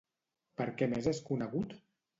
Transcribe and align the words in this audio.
Per 0.61 0.67
què 0.81 0.89
més 0.95 1.11
és 1.15 1.23
conegut? 1.31 1.81